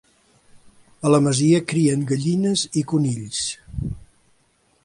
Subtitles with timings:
[1.05, 3.47] A la masia crien gallines i conills.